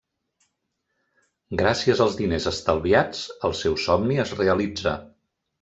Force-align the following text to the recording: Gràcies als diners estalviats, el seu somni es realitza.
Gràcies 1.61 2.01
als 2.07 2.17
diners 2.21 2.49
estalviats, 2.53 3.23
el 3.51 3.57
seu 3.63 3.81
somni 3.87 4.21
es 4.25 4.37
realitza. 4.43 4.99